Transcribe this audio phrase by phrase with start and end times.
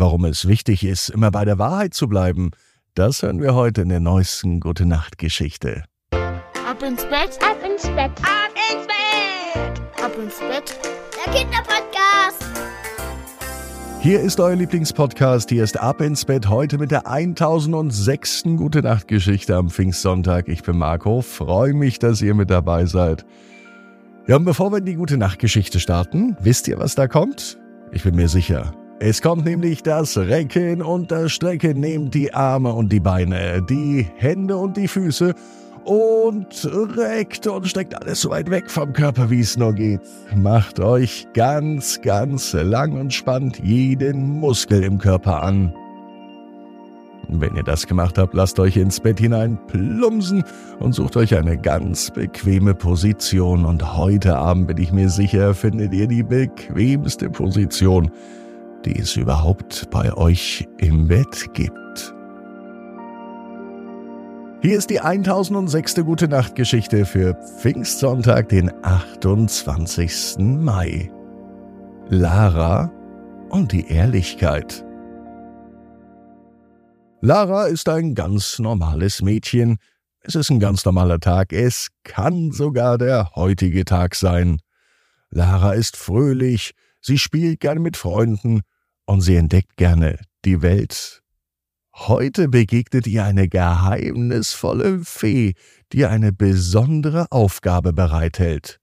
[0.00, 2.52] Warum es wichtig ist, immer bei der Wahrheit zu bleiben,
[2.94, 5.82] das hören wir heute in der neuesten Gute Nacht Geschichte.
[6.12, 10.04] Ab ins Bett, Ab ins Bett, Ab ins Bett.
[10.04, 10.78] ab ins Bett.
[11.26, 12.44] der Kinderpodcast.
[13.98, 15.48] Hier ist euer Lieblingspodcast.
[15.50, 18.44] Hier ist Ab ins Bett heute mit der 1006.
[18.56, 20.46] Gute Nacht Geschichte am Pfingstsonntag.
[20.46, 21.22] Ich bin Marco.
[21.22, 23.26] Freue mich, dass ihr mit dabei seid.
[24.28, 27.58] Ja, und bevor wir in die Gute Nacht Geschichte starten, wisst ihr, was da kommt?
[27.90, 28.72] Ich bin mir sicher.
[29.00, 31.78] Es kommt nämlich das Recken und das Strecken.
[31.78, 35.34] Nehmt die Arme und die Beine, die Hände und die Füße
[35.84, 40.00] und reckt und steckt alles so weit weg vom Körper, wie es nur geht.
[40.34, 45.72] Macht euch ganz, ganz lang und spannt jeden Muskel im Körper an.
[47.28, 50.42] Wenn ihr das gemacht habt, lasst euch ins Bett hinein plumpsen
[50.80, 53.64] und sucht euch eine ganz bequeme Position.
[53.64, 58.10] Und heute Abend bin ich mir sicher, findet ihr die bequemste Position,
[58.84, 62.14] die es überhaupt bei euch im Bett gibt.
[64.60, 65.96] Hier ist die 1006.
[66.04, 70.38] Gute Nacht Geschichte für Pfingstsonntag, den 28.
[70.38, 71.12] Mai.
[72.08, 72.90] Lara
[73.50, 74.84] und die Ehrlichkeit.
[77.20, 79.78] Lara ist ein ganz normales Mädchen.
[80.22, 81.52] Es ist ein ganz normaler Tag.
[81.52, 84.60] Es kann sogar der heutige Tag sein.
[85.30, 88.62] Lara ist fröhlich, sie spielt gerne mit Freunden
[89.06, 91.22] und sie entdeckt gerne die Welt.
[91.94, 95.54] Heute begegnet ihr eine geheimnisvolle Fee,
[95.92, 98.78] die eine besondere Aufgabe bereithält.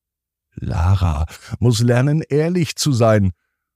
[0.56, 1.26] Lara
[1.60, 3.32] muss lernen, ehrlich zu sein,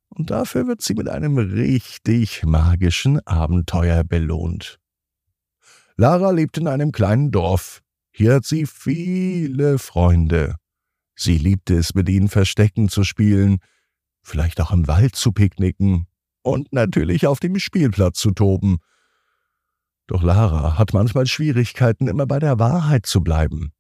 [0.09, 4.79] und dafür wird sie mit einem richtig magischen Abenteuer belohnt.
[5.95, 7.81] Lara lebt in einem kleinen Dorf.
[8.11, 10.55] Hier hat sie viele Freunde.
[11.15, 13.59] Sie liebt es, mit ihnen Verstecken zu spielen,
[14.30, 16.08] vielleicht auch im Wald zu picknicken
[16.41, 18.77] und natürlich auf dem Spielplatz zu toben.
[20.08, 23.72] Doch Lara hat manchmal Schwierigkeiten, immer bei der Wahrheit zu bleiben.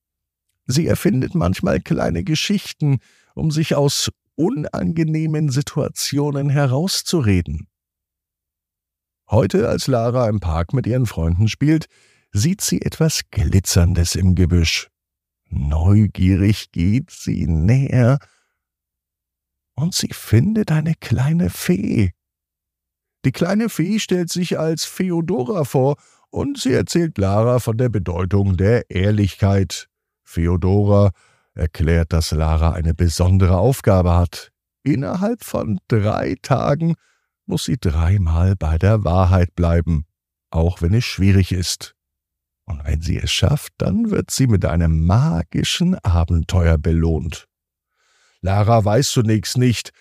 [0.65, 2.99] Sie erfindet manchmal kleine Geschichten,
[3.33, 7.67] um sich aus unangenehmen Situationen herauszureden.
[9.29, 11.87] Heute, als Lara im Park mit ihren Freunden spielt,
[12.31, 14.89] sieht sie etwas Glitzerndes im Gebüsch.
[15.49, 18.19] Neugierig geht sie näher
[19.79, 22.11] und sie findet eine kleine Fee.
[23.25, 25.97] Die kleine Fee stellt sich als Feodora vor
[26.29, 29.87] und sie erzählt Lara von der Bedeutung der Ehrlichkeit.
[30.23, 31.11] Feodora
[31.53, 34.51] erklärt, dass Lara eine besondere Aufgabe hat.
[34.83, 36.95] Innerhalb von drei Tagen
[37.45, 40.05] muss sie dreimal bei der Wahrheit bleiben,
[40.51, 41.95] auch wenn es schwierig ist.
[42.65, 47.48] Und wenn sie es schafft, dann wird sie mit einem magischen Abenteuer belohnt.
[48.41, 49.91] Lara weiß zunächst nicht,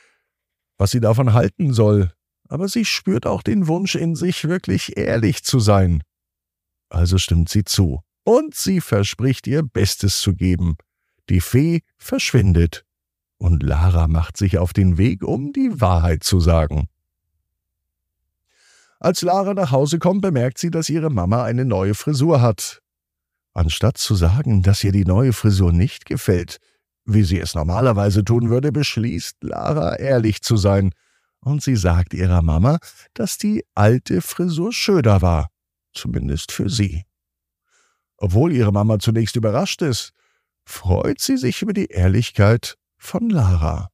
[0.76, 2.12] was sie davon halten soll,
[2.49, 6.03] aber sie spürt auch den Wunsch in sich, wirklich ehrlich zu sein.
[6.88, 10.77] Also stimmt sie zu, und sie verspricht ihr Bestes zu geben.
[11.28, 12.84] Die Fee verschwindet,
[13.38, 16.88] und Lara macht sich auf den Weg, um die Wahrheit zu sagen.
[19.00, 22.82] Als Lara nach Hause kommt, bemerkt sie, dass ihre Mama eine neue Frisur hat.
[23.53, 26.59] Anstatt zu sagen, dass ihr die neue Frisur nicht gefällt,
[27.08, 30.92] wie sie es normalerweise tun würde, beschließt Lara ehrlich zu sein,
[31.41, 32.78] und sie sagt ihrer Mama,
[33.14, 35.48] dass die alte Frisur schöner war,
[35.94, 37.04] zumindest für sie.
[38.18, 40.12] Obwohl ihre Mama zunächst überrascht ist,
[40.66, 43.88] freut sie sich über die Ehrlichkeit von Lara.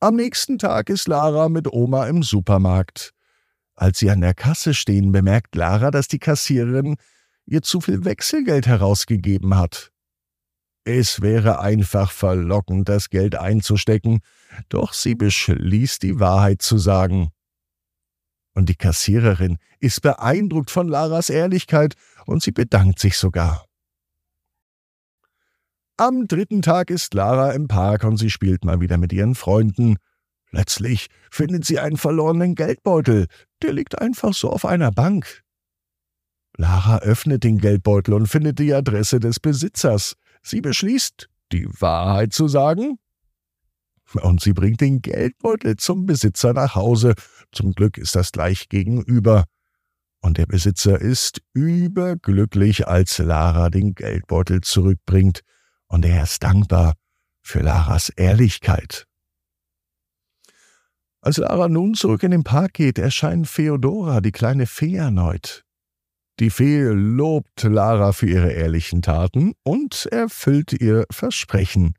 [0.00, 3.12] Am nächsten Tag ist Lara mit Oma im Supermarkt.
[3.76, 6.96] Als sie an der Kasse stehen, bemerkt Lara, dass die Kassiererin
[7.46, 9.91] ihr zu viel Wechselgeld herausgegeben hat.
[10.84, 14.20] Es wäre einfach verlockend, das Geld einzustecken,
[14.68, 17.30] doch sie beschließt, die Wahrheit zu sagen.
[18.54, 21.94] Und die Kassiererin ist beeindruckt von Laras Ehrlichkeit
[22.26, 23.64] und sie bedankt sich sogar.
[25.96, 29.96] Am dritten Tag ist Lara im Park und sie spielt mal wieder mit ihren Freunden.
[30.50, 33.26] Plötzlich findet sie einen verlorenen Geldbeutel,
[33.62, 35.42] der liegt einfach so auf einer Bank.
[36.56, 40.16] Lara öffnet den Geldbeutel und findet die Adresse des Besitzers.
[40.42, 42.98] Sie beschließt, die Wahrheit zu sagen.
[44.20, 47.14] Und sie bringt den Geldbeutel zum Besitzer nach Hause.
[47.52, 49.44] Zum Glück ist das gleich gegenüber.
[50.20, 55.40] Und der Besitzer ist überglücklich, als Lara den Geldbeutel zurückbringt.
[55.86, 56.94] Und er ist dankbar
[57.40, 59.06] für Laras Ehrlichkeit.
[61.20, 65.64] Als Lara nun zurück in den Park geht, erscheint Feodora, die kleine Fee, erneut.
[66.40, 71.94] Die Fee lobt Lara für ihre ehrlichen Taten und erfüllt ihr Versprechen.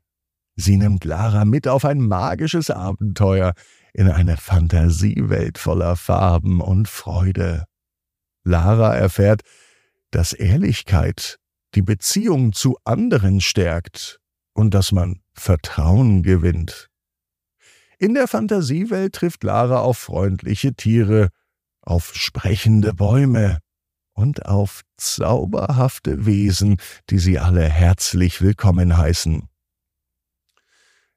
[0.56, 3.54] Sie nimmt Lara mit auf ein magisches Abenteuer.
[3.96, 7.64] in eine Fantasiewelt voller Farben und Freude.
[8.42, 9.42] Lara erfährt,
[10.10, 11.38] dass Ehrlichkeit
[11.76, 14.18] die Beziehung zu anderen stärkt
[14.52, 16.88] und dass man Vertrauen gewinnt.
[17.98, 21.30] In der Fantasiewelt trifft Lara auf freundliche Tiere,
[21.80, 23.60] auf sprechende Bäume
[24.14, 26.76] und auf zauberhafte Wesen,
[27.10, 29.48] die sie alle herzlich willkommen heißen.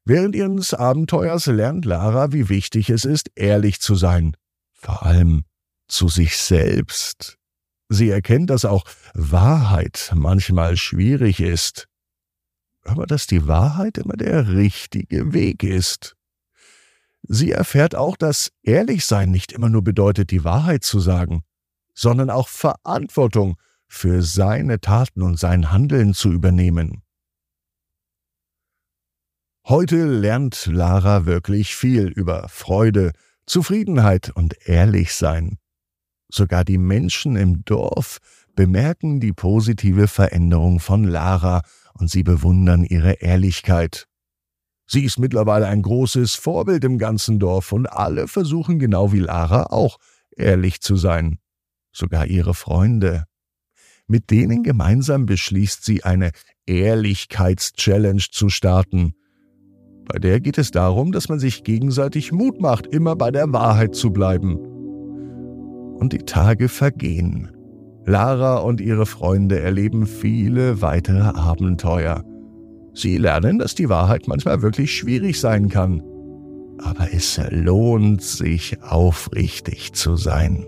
[0.04, 4.36] Während ihres Abenteuers lernt Lara, wie wichtig es ist, ehrlich zu sein,
[4.74, 5.44] vor allem
[5.88, 7.38] zu sich selbst.
[7.90, 8.84] Sie erkennt, dass auch
[9.14, 11.88] Wahrheit manchmal schwierig ist,
[12.84, 16.16] aber dass die Wahrheit immer der richtige Weg ist.
[17.24, 21.44] Sie erfährt auch, dass Ehrlichsein nicht immer nur bedeutet, die Wahrheit zu sagen,
[21.98, 23.58] sondern auch Verantwortung
[23.88, 27.02] für seine Taten und sein Handeln zu übernehmen.
[29.68, 33.12] Heute lernt Lara wirklich viel über Freude,
[33.48, 35.58] Zufriedenheit und Ehrlichsein.
[36.30, 38.20] Sogar die Menschen im Dorf
[38.56, 44.08] bemerken die positive Veränderung von Lara und sie bewundern ihre Ehrlichkeit.
[44.86, 49.64] Sie ist mittlerweile ein großes Vorbild im ganzen Dorf und alle versuchen genau wie Lara
[49.64, 49.98] auch
[50.36, 51.40] ehrlich zu sein.
[51.98, 53.24] Sogar ihre Freunde.
[54.06, 56.30] Mit denen gemeinsam beschließt sie eine
[56.68, 59.16] Ehrlichkeitschallenge zu starten.
[60.06, 63.96] Bei der geht es darum, dass man sich gegenseitig Mut macht, immer bei der Wahrheit
[63.96, 64.58] zu bleiben.
[65.98, 67.50] Und die Tage vergehen.
[68.06, 72.24] Lara und ihre Freunde erleben viele weitere Abenteuer.
[72.94, 76.04] Sie lernen, dass die Wahrheit manchmal wirklich schwierig sein kann.
[76.78, 80.68] Aber es lohnt sich aufrichtig zu sein.